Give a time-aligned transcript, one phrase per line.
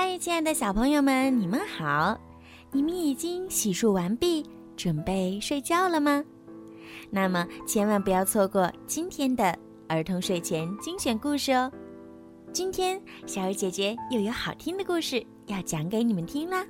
[0.00, 2.16] 嗨，亲爱的小朋友们，你们好！
[2.70, 6.24] 你们已经洗漱完毕，准备睡觉了吗？
[7.10, 9.58] 那么千万不要错过今天的
[9.88, 11.68] 儿童睡前精选故事哦！
[12.52, 16.62] 今天小雨姐姐又有好听的故事要讲给你们听啦，《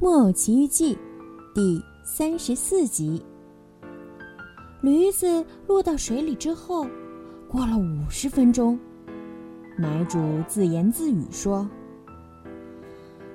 [0.00, 0.94] 木偶奇遇记》
[1.56, 3.20] 第三十四集。
[4.80, 6.86] 驴子落到水里之后，
[7.48, 8.78] 过了五十分钟。
[9.80, 11.64] 买主自言自语说：“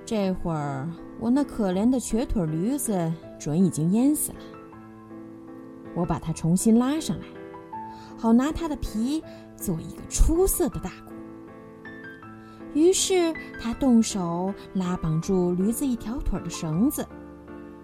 [0.06, 4.40] 这会儿我那可怜的瘸腿驴子准已经淹死了。
[5.96, 7.26] 我把它重新拉上来，
[8.18, 9.24] 好拿它的皮
[9.56, 11.14] 做一个出色的大鼓。”
[12.76, 17.08] 于是他动手拉绑住驴子一条腿的绳子，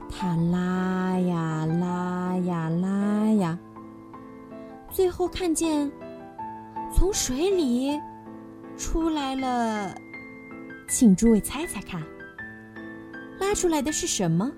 [0.10, 3.58] 他拉呀拉呀拉呀，
[4.92, 5.90] 最后看见
[6.94, 7.98] 从水里。
[8.80, 9.94] 出来了，
[10.88, 12.02] 请诸位猜猜看，
[13.38, 14.50] 拉出来的是什么？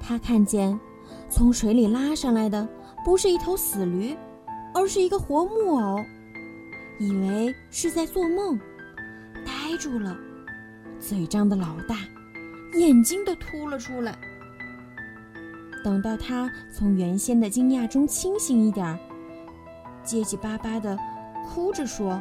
[0.00, 0.78] 他看见
[1.30, 2.68] 从水里拉上来的
[3.04, 4.14] 不是一头死驴，
[4.74, 6.04] 而是一个活木偶，
[6.98, 8.58] 以为是在做梦，
[9.46, 10.18] 呆住了，
[10.98, 11.96] 嘴张得老大，
[12.74, 14.18] 眼睛都凸了出来。
[15.84, 18.98] 等到他从原先的惊讶中清醒一点儿，
[20.02, 20.98] 结结巴巴的
[21.46, 22.20] 哭着说。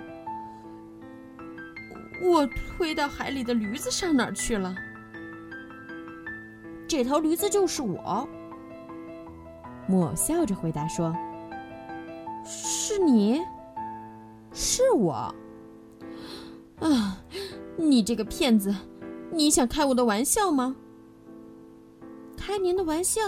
[2.21, 4.75] 我推到海里的驴子上哪儿去了？
[6.87, 8.27] 这头驴子就是我。
[9.87, 11.15] 木偶笑着回答说
[12.43, 13.41] ：“是你，
[14.51, 15.33] 是我。
[16.79, 17.17] 啊，
[17.77, 18.75] 你这个骗子，
[19.31, 20.75] 你想开我的玩笑吗？
[22.35, 23.21] 开您的玩笑？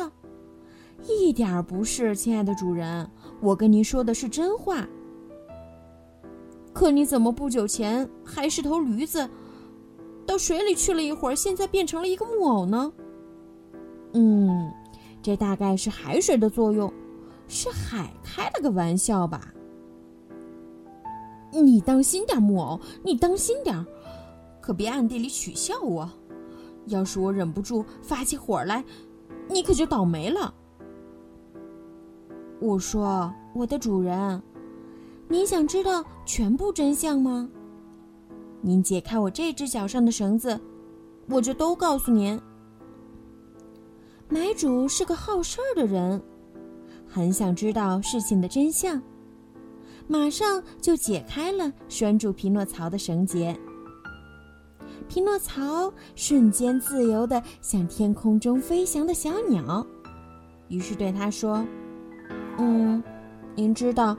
[1.07, 3.09] 一点儿不是，亲爱的主人，
[3.41, 4.88] 我跟您说的是真话。”
[6.79, 9.29] 可你怎么不久前还是头驴子，
[10.25, 12.90] 到水里去了一会儿，现在变成了一个木偶呢？
[14.13, 14.72] 嗯，
[15.22, 16.89] 这大概是海水的作用，
[17.50, 19.53] 是海开了个玩笑吧？
[21.51, 23.85] 你当心点，木偶，你当心点，
[24.62, 26.09] 可别暗地里取笑我。
[26.85, 28.81] 要是我忍不住发起火来，
[29.50, 30.53] 你可就倒霉了。
[32.62, 34.41] 我说，我的主人。
[35.31, 37.47] 您想知道全部真相吗？
[38.62, 40.59] 您解开我这只脚上的绳子，
[41.29, 42.38] 我就都告诉您。
[44.28, 46.19] 买主是个好事儿的人，
[47.07, 49.00] 很想知道事情的真相，
[50.07, 53.56] 马上就解开了拴住匹诺曹的绳结。
[55.07, 59.85] 匹诺曹瞬间自由的像天空中飞翔的小鸟，
[60.69, 61.63] 于是对他说
[62.57, 63.01] ：“嗯，
[63.53, 64.18] 您知道。”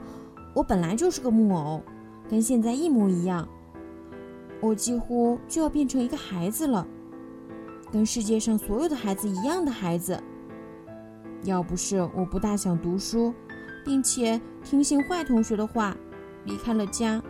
[0.53, 1.81] 我本来就是个木偶，
[2.29, 3.47] 跟现在一模一样。
[4.59, 6.85] 我几乎就要变成一个孩子了，
[7.91, 10.21] 跟世界上所有的孩子一样的孩子。
[11.43, 13.33] 要不是我不大想读书，
[13.83, 15.97] 并且听信坏同学的话，
[16.45, 17.21] 离开了家。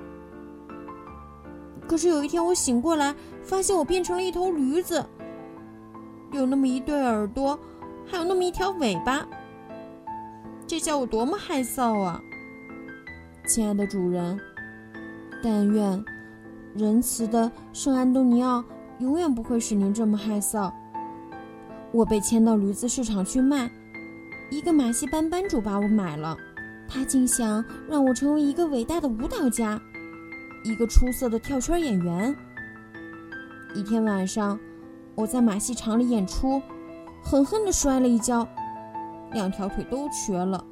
[1.88, 5.06] 可是有一天我醒过来，发现我变成了一头驴子，
[6.32, 7.58] 有那么一对耳朵，
[8.06, 9.26] 还有那么一条尾巴。
[10.68, 12.22] 这叫我多么害臊啊！
[13.54, 14.40] 亲爱的主人，
[15.44, 16.02] 但愿
[16.74, 18.64] 仁慈的圣安东尼奥
[19.00, 20.72] 永远不会使您这么害臊。
[21.92, 23.70] 我被牵到驴子市场去卖，
[24.50, 26.38] 一个马戏班班主把我买了，
[26.88, 29.78] 他竟想让我成为一个伟大的舞蹈家，
[30.64, 32.34] 一个出色的跳圈演员。
[33.76, 34.58] 一天晚上，
[35.14, 36.62] 我在马戏场里演出，
[37.22, 38.48] 狠狠地摔了一跤，
[39.34, 40.64] 两条腿都瘸了。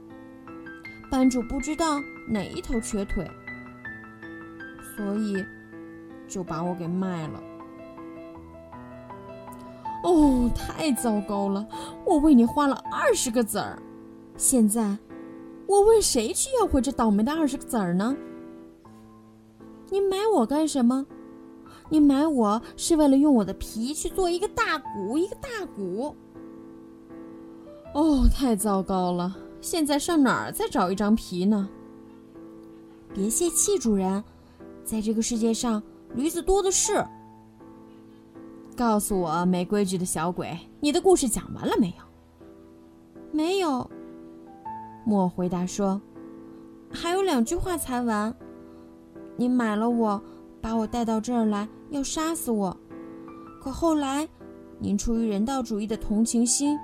[1.10, 2.00] 班主不知道。
[2.32, 3.28] 哪一头瘸腿，
[4.96, 5.44] 所以
[6.28, 7.42] 就把我给卖了。
[10.04, 11.68] 哦，太糟糕了！
[12.06, 13.82] 我为你花了二十个子儿，
[14.38, 14.96] 现在
[15.66, 18.16] 我问谁去要回这倒霉的二十个子儿呢？
[19.90, 21.08] 你买我干什么？
[21.90, 26.16] 你买我是为了用我的皮去做一个大鼓，一个大鼓。
[27.96, 29.36] 哦，太糟糕了！
[29.62, 31.70] 现在上哪儿再找一张皮呢？
[33.14, 34.24] 别泄气，主人，
[34.84, 35.82] 在这个世界上，
[36.14, 37.06] 驴子多的是。
[38.76, 42.04] 告诉我，没规矩的小鬼，你的故事讲完了没有？
[43.32, 43.90] 没有。
[45.06, 46.00] 莫回答说
[46.90, 48.34] ：“还有两句话才完。
[49.36, 50.22] 你买了我，
[50.62, 52.76] 把我带到这儿来，要杀死我。
[53.62, 54.28] 可后来，
[54.78, 56.80] 您出于人道主义的同情心，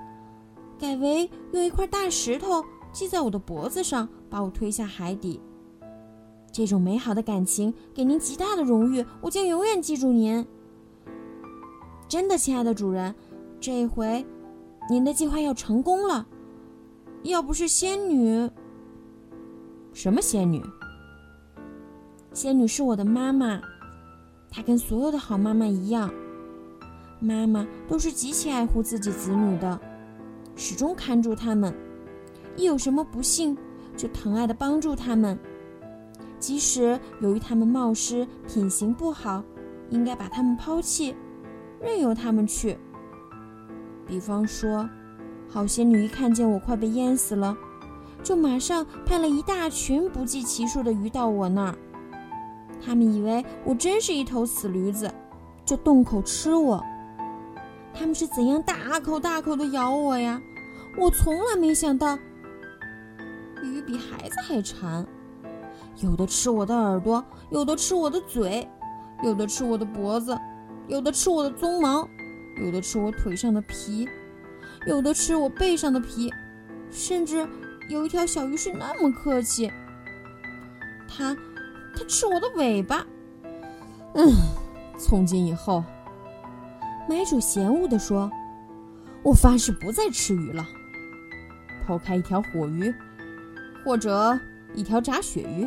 [0.77, 5.42] 改为用一块大石头系在我的脖子上，把我推下海底。”
[6.51, 10.45] 这种美好的感情给您极大的荣誉，我将永远记住您。
[12.07, 13.13] 真的，亲爱的主人，
[13.60, 14.25] 这一回，
[14.89, 16.25] 您的计划要成功了。
[17.24, 18.50] 要不是仙女，
[19.92, 20.63] 什么仙女？
[22.31, 23.60] 仙女是我的妈妈，
[24.50, 26.13] 她跟所有的好妈妈一样，
[27.19, 29.77] 妈妈都是极其爱护自己子女的，
[30.56, 31.74] 始终看住他们，
[32.56, 33.57] 一有什么不幸，
[33.98, 35.38] 就疼爱的帮助他们。
[36.40, 39.44] 即使由于他们冒失、品行不好，
[39.90, 41.16] 应该把他们抛弃，
[41.81, 42.78] 任由他们去。
[44.06, 44.88] 比方说，
[45.50, 47.58] 好仙女一看见我快被淹死了，
[48.22, 51.75] 就马上派了一大群不计其数的鱼到我那儿。
[52.86, 55.12] 他们以为我真是一头死驴子，
[55.66, 56.84] 就动口吃我。
[57.98, 60.42] 他们是怎样大口大口的咬我呀？
[60.98, 62.18] 我从来没想到，
[63.64, 65.06] 鱼比孩子还馋。
[66.02, 68.68] 有的吃我的耳朵，有的吃我的嘴，
[69.24, 70.38] 有的吃我的脖子，
[70.88, 72.08] 有的吃我的鬃毛，
[72.62, 74.08] 有的吃我腿上的皮，
[74.88, 76.34] 有的吃我背上的皮，
[76.92, 77.48] 甚至
[77.90, 79.72] 有一条小鱼是那么客气，
[81.08, 81.36] 它，
[81.96, 83.06] 它吃我的尾巴。
[84.16, 84.34] 嗯，
[84.98, 85.84] 从今以后，
[87.16, 88.30] 买主嫌恶地说
[89.24, 90.68] ：“我发誓不再吃鱼了。
[91.88, 92.94] 剖开一条火鱼，
[93.86, 94.38] 或者
[94.74, 95.66] 一条炸鳕鱼。”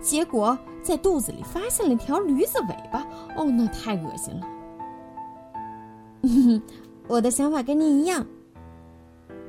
[0.00, 3.06] 结果在肚子里发现了条驴子尾巴，
[3.36, 4.46] 哦，那太恶心了。
[7.06, 8.26] 我的想法跟您一样。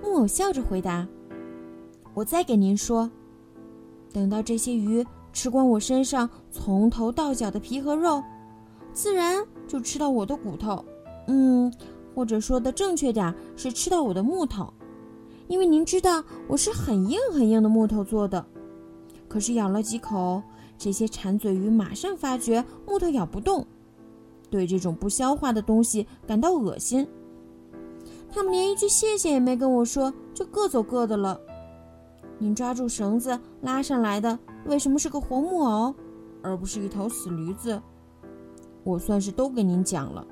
[0.04, 1.08] 木偶笑着回答
[2.14, 3.10] ：“我再给您说，
[4.12, 8.22] 等到这些鱼吃光我身上从头到脚的皮和肉，
[8.92, 10.84] 自然就吃到我的骨头。
[11.30, 11.72] 嗯，
[12.16, 14.74] 或者说的正确点是吃到我的木头，
[15.48, 18.44] 因为您知道我是很硬很硬的木头做的。”
[19.30, 20.42] 可是咬了几口，
[20.76, 23.64] 这些馋嘴鱼马上发觉木头咬不动，
[24.50, 27.08] 对这种不消化的东西感到恶心。
[28.32, 31.40] 他们连一句谢谢也没跟我说，就各走各的了。
[32.40, 35.94] 您抓住绳子拉上来的，为什么是个活木偶，
[36.42, 37.80] 而不是一头死驴子？
[38.84, 40.26] 我算是都给您讲了。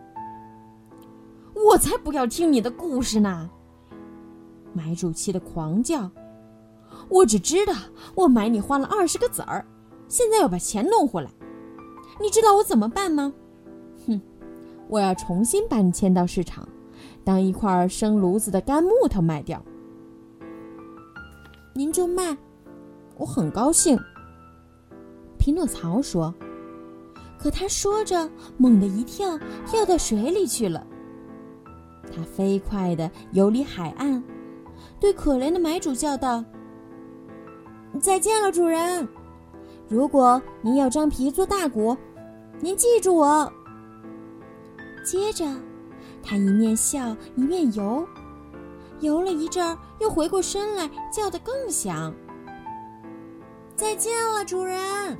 [1.67, 3.49] 我才不要听你的故事呢！
[4.71, 6.09] 买主气得狂叫。
[7.09, 7.73] 我只知道
[8.15, 9.65] 我买你花了二十个子儿，
[10.07, 11.29] 现在要把钱弄回来。
[12.21, 13.33] 你知道我怎么办吗？
[14.05, 14.21] 哼，
[14.87, 16.65] 我要重新把你牵到市场，
[17.25, 19.61] 当一块生炉子的干木头卖掉。
[21.73, 22.37] 您就卖，
[23.17, 23.99] 我很高兴。
[25.37, 26.33] 匹诺曹说。
[27.37, 29.37] 可他说着，猛地一跳，
[29.67, 30.87] 跳到水里去了。
[32.15, 34.23] 他飞快地游离海岸，
[34.99, 36.43] 对可怜的买主叫道。
[37.99, 39.07] 再见了，主人。
[39.87, 41.95] 如果您要张皮做大鼓，
[42.59, 43.51] 您记住我。
[45.05, 45.45] 接着，
[46.21, 48.05] 他一面笑一面游，
[48.99, 52.13] 游了一阵儿，又回过身来，叫得更响。
[53.75, 55.17] 再见了，主人。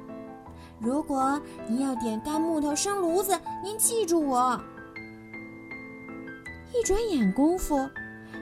[0.79, 4.59] 如果您要点干木头生炉子，您记住我。
[6.77, 7.89] 一转眼功夫，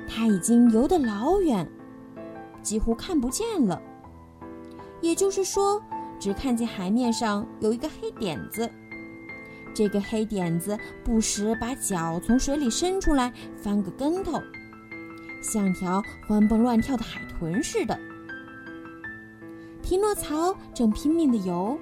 [0.08, 1.66] 他已经游得老远，
[2.62, 3.82] 几乎看不见了。
[5.02, 5.82] 也就是说，
[6.20, 8.70] 只看见海面上有一个黑点子。
[9.74, 14.42] 这个黑点子不时把脚从水里伸出来，翻个跟头，
[15.42, 17.98] 像条欢蹦乱跳的海豚似的。
[19.82, 21.78] 匹诺曹正拼命地游，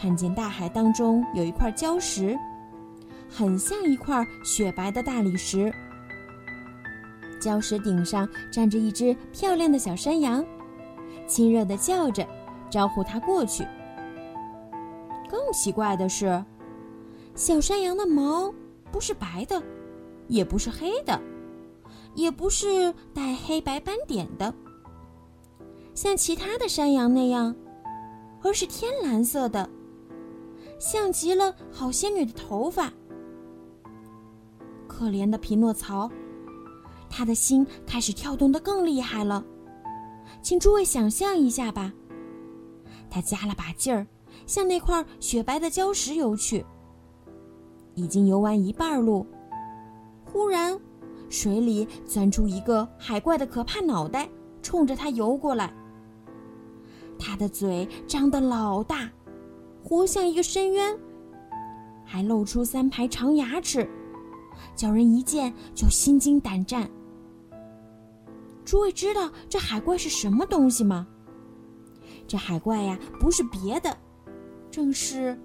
[0.00, 2.36] 看见大海当中有一块礁石，
[3.36, 5.70] 很像一块雪白的大理石。
[7.38, 10.42] 礁石顶上站着一只漂亮的小山羊。
[11.26, 12.26] 亲热地叫着，
[12.70, 13.62] 招呼它过去。
[15.28, 16.42] 更奇怪的是，
[17.34, 18.50] 小山羊的毛
[18.90, 19.62] 不是白的，
[20.28, 21.20] 也不是黑的，
[22.14, 24.54] 也不是带黑白斑点的，
[25.94, 27.54] 像其他的山羊那样，
[28.42, 29.68] 而是天蓝色的，
[30.78, 32.90] 像极了好仙女的头发。
[34.86, 36.10] 可怜的匹诺曹，
[37.10, 39.44] 他的心开始跳动得更厉害了。
[40.42, 41.92] 请诸位想象一下吧，
[43.10, 44.06] 他加了把劲儿，
[44.46, 46.64] 向那块雪白的礁石游去。
[47.94, 49.26] 已经游完一半路，
[50.24, 50.78] 忽然，
[51.30, 54.28] 水里钻出一个海怪的可怕脑袋，
[54.62, 55.72] 冲着他游过来。
[57.18, 59.10] 他的嘴张得老大，
[59.82, 60.94] 活像一个深渊，
[62.04, 63.88] 还露出三排长牙齿，
[64.74, 66.88] 叫人一见就心惊胆战。
[68.64, 71.06] 诸位知道这海怪是什么东西吗？
[72.26, 73.96] 这海怪呀，不是别的，
[74.70, 75.38] 正是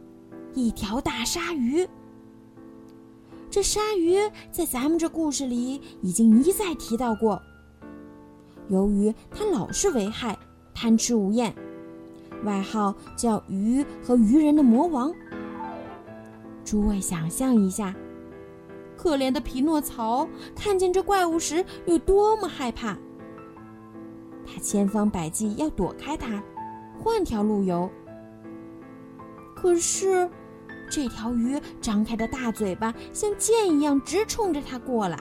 [0.54, 1.88] 一条大鲨鱼。
[3.50, 4.18] 这鲨鱼
[4.50, 7.40] 在咱们这故事里已经一再提到过。
[8.70, 10.38] 由于它老是为害、
[10.74, 11.54] 贪吃无厌，
[12.46, 15.14] 外号叫“鱼和鱼人的魔王”。
[16.66, 17.94] 诸位想象一下，
[19.02, 22.96] 可怜的匹诺曹看见这怪物时有多么害怕。
[24.46, 26.40] 他千方百计要躲开它，
[27.00, 27.90] 换条路游。
[29.56, 30.30] 可是，
[30.88, 35.18] 这条鱼张开的大嘴巴像剑一样直冲着他过来。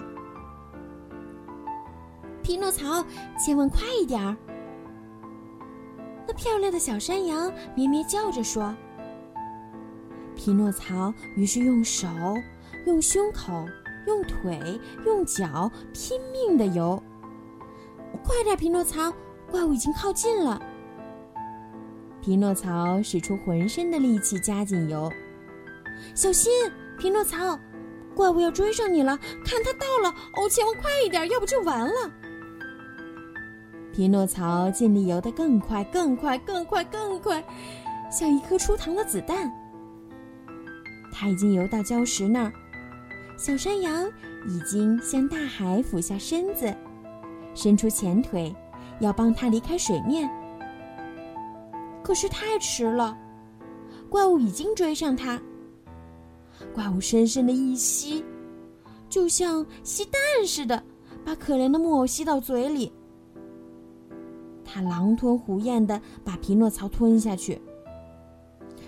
[2.42, 3.02] 匹诺曹，
[3.42, 4.36] 千万快一点儿！
[6.28, 8.74] 那漂亮的小山羊咩咩叫着说。
[10.36, 12.06] 匹诺曹于是用手、
[12.86, 13.66] 用胸口、
[14.06, 17.02] 用腿、用脚拼命的游。
[18.24, 19.12] 快点，匹诺曹！
[19.50, 20.60] 怪物已经靠近了。
[22.20, 25.10] 匹诺曹使出浑身的力气加紧游，
[26.14, 26.52] 小心！
[26.98, 27.58] 匹诺曹，
[28.14, 29.16] 怪物要追上你了！
[29.44, 32.10] 看他到了，哦，千万快一点，要不就完了。
[33.92, 37.42] 匹诺曹尽力游得更快，更快，更快，更快，
[38.10, 39.50] 像一颗出膛的子弹。
[41.10, 42.52] 他已经游到礁石那儿，
[43.40, 44.06] 小山羊
[44.46, 46.76] 已经向大海俯下身子，
[47.54, 48.54] 伸出前腿，
[49.00, 50.28] 要帮他离开水面。
[52.02, 53.16] 可是太迟了，
[54.10, 55.40] 怪物已经追上它。
[56.74, 58.22] 怪物深深的一吸，
[59.08, 60.82] 就像吸蛋似的，
[61.24, 62.92] 把可怜的木偶吸到嘴里。
[64.66, 67.58] 他狼吞虎咽的把匹诺曹吞下去。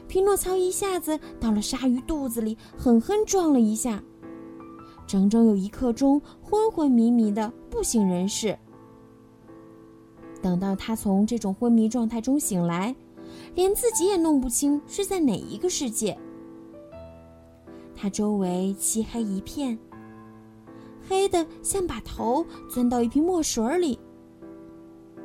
[0.07, 4.03] 匹诺曹一下子到了鲨鱼肚子里，狠狠撞了一下，
[5.13, 8.59] 整整有一刻钟昏昏迷迷的不省人事。
[10.41, 12.97] 等到他从这种昏迷状态中醒来，
[13.55, 16.17] 连自己也弄不清是在哪一个世界。
[17.95, 19.79] 他周围漆黑一片，
[21.07, 24.01] 黑的像把头钻到一瓶墨水里。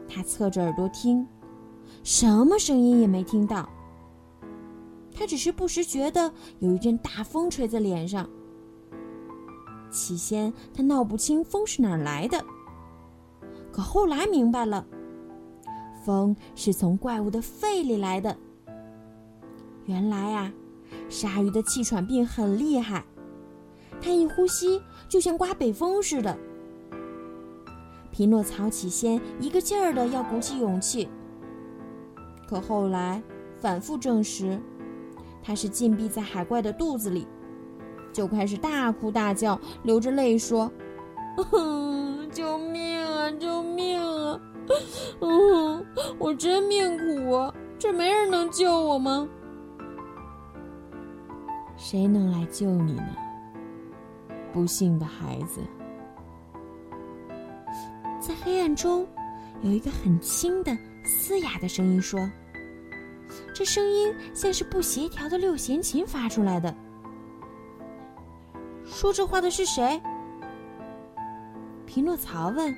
[0.05, 1.25] 他侧着耳朵听，
[2.03, 3.69] 什么声音也没听到。
[5.15, 6.29] 他只是不时觉得
[6.59, 8.29] 有一阵大风吹在脸上。
[9.97, 12.45] 起先他闹不清风是哪儿来的，
[13.71, 14.85] 可后来明白了。
[16.05, 18.37] 风是从怪物的肺里来的。
[19.85, 20.53] 原来啊，
[21.09, 23.03] 鲨鱼的气喘病很厉害，
[23.99, 26.37] 它一呼吸就像刮北风似的。
[28.11, 31.09] 匹诺曹起先一个劲儿的要鼓起勇气，
[32.47, 33.21] 可后来
[33.59, 34.61] 反复证实，
[35.43, 37.27] 他是禁闭在海怪的肚子里，
[38.13, 40.71] 就开始大哭大叫，流着泪说
[42.31, 43.31] ：“救命啊！
[43.39, 44.39] 救命啊！”
[45.21, 45.85] 嗯，
[46.17, 47.53] 我真命苦啊！
[47.79, 49.27] 这没人能救我吗？
[51.77, 53.15] 谁能来救你呢？
[54.51, 55.61] 不幸的孩子。
[58.19, 59.07] 在黑暗中，
[59.61, 62.19] 有一个很轻的、嘶哑的声音说
[63.53, 66.75] ：“这声音像是不协调的六弦琴发出来的。”
[68.97, 70.01] 说这话的是谁？
[71.85, 72.75] 匹诺曹问。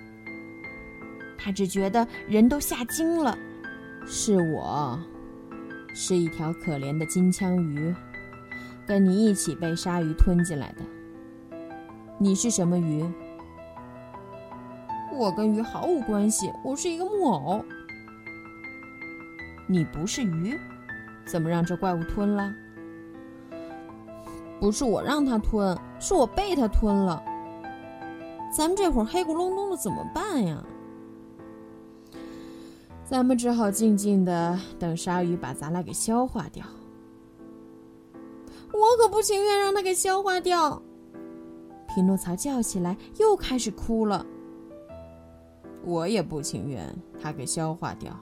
[1.37, 3.37] 他只觉得人都吓惊了，
[4.05, 4.99] 是我，
[5.95, 7.95] 是一条可怜的金枪鱼，
[8.85, 10.83] 跟你一起被鲨鱼吞进来的。
[12.17, 13.09] 你是什么鱼？
[15.13, 17.63] 我跟鱼毫无关系，我是一个木偶。
[19.67, 20.59] 你不是鱼，
[21.25, 22.53] 怎么让这怪物吞了？
[24.59, 27.23] 不是我让它吞，是我被它吞了。
[28.55, 30.63] 咱们这会儿黑咕隆咚的，怎么办呀？
[33.05, 36.65] 咱们只好静静的等鲨鱼把咱俩给消化掉。
[38.71, 40.81] 我可不情愿让它给消化掉。
[41.87, 44.25] 匹诺曹叫起来，又开始哭了。
[45.83, 48.15] 我也不情愿它给消化掉。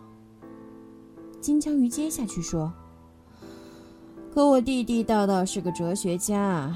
[1.41, 2.72] 金枪鱼接下去说
[4.34, 6.74] ：“可我地地道道是个哲学家，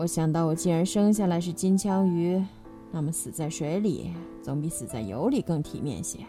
[0.00, 2.42] 我想到我既然生下来是金枪鱼，
[2.90, 6.20] 那么死在水里总比死在油里更体面些。”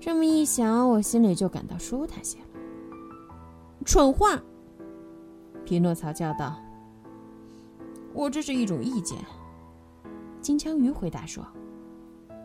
[0.00, 2.44] 这么一想，我心里就感到舒坦些了。
[3.84, 4.40] 蠢话！
[5.66, 6.56] 匹诺曹叫道
[8.14, 9.18] ：“我这是一种意见。”
[10.40, 11.46] 金枪鱼回答说：“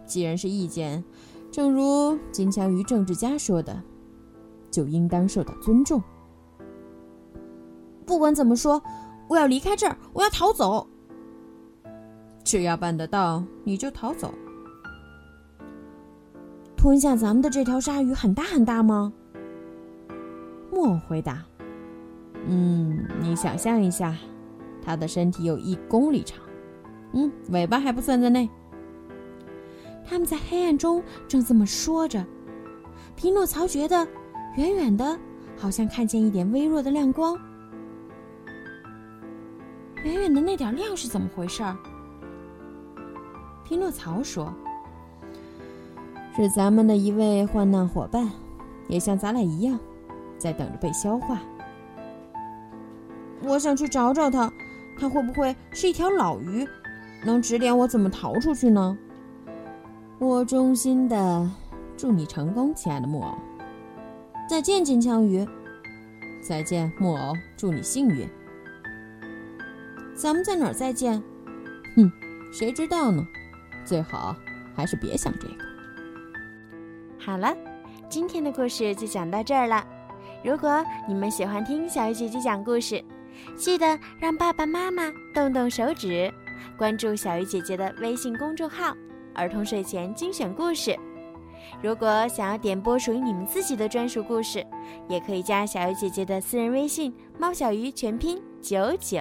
[0.06, 1.02] 既然是意见，
[1.50, 3.82] 正如金枪鱼政治家说的，
[4.70, 6.04] 就应当受到尊重。
[8.06, 8.84] 不管怎么说，
[9.28, 10.88] 我要离开这儿，我要逃走。
[12.44, 14.34] 只要办得到，你就逃走。”
[16.78, 19.12] 吞下咱们的这条鲨鱼很大很大吗？
[20.72, 21.44] 木偶回答
[22.48, 24.16] ：“嗯，你想象一下，
[24.84, 26.40] 它的身体有一公里长，
[27.14, 28.48] 嗯，尾巴还不算在内。”
[30.08, 32.24] 他们在黑暗中正这么说着，
[33.16, 34.08] 匹诺曹觉得
[34.56, 35.18] 远远的，
[35.58, 37.36] 好像看见一点微弱的亮光。
[40.06, 41.64] 远远的那点亮是怎么回事？
[43.64, 44.54] 匹诺曹说
[46.38, 48.30] ：“是咱们的一位患难伙伴，
[48.88, 49.80] 也像咱俩一样，
[50.38, 51.42] 在等着被消化。
[53.42, 54.54] 我想去找找他，
[55.00, 56.68] 他会不会是一条老鱼，
[57.26, 58.96] 能指点我怎么逃出去呢？”
[60.20, 61.50] 我衷心的
[61.98, 63.34] 祝你成功，亲爱的木偶。
[64.48, 65.44] 再见，金枪鱼。
[66.48, 67.34] 再见，木偶。
[67.58, 68.30] 祝你幸运。
[70.16, 71.22] 咱们在哪儿再见？
[71.98, 72.10] 哼，
[72.52, 73.28] 谁知道呢？
[73.84, 74.34] 最好
[74.74, 75.56] 还是别想这个。
[77.20, 77.54] 好了，
[78.08, 79.86] 今天的故事就讲到这儿了。
[80.42, 83.04] 如果你们喜欢听小鱼姐姐讲故事，
[83.58, 86.34] 记得让爸爸妈妈动动手指，
[86.78, 88.96] 关注小鱼姐姐的微信公众号。
[89.34, 90.98] 儿童睡前精选故事，
[91.84, 94.66] 如果想要点播属于你们自己的专属故事，
[95.10, 99.20] 也可以加小鱼姐姐的私人微信“猫小鱼”全拼九九。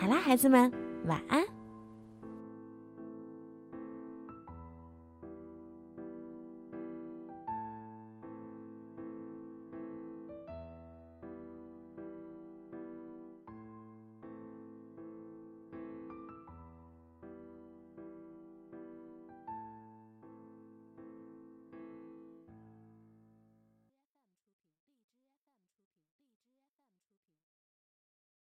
[0.00, 0.72] 好啦，孩子们，
[1.06, 1.57] 晚安。